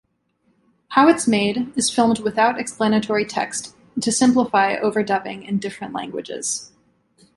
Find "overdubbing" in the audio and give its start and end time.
4.79-5.47